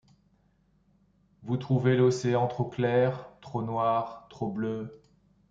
Vous 1.43 1.57
trouvez 1.57 1.95
l’Océan 1.95 2.47
trop 2.47 2.65
clair, 2.65 3.29
trop 3.39 3.61
noir, 3.61 4.25
trop 4.31 4.51
bleu; 4.51 4.99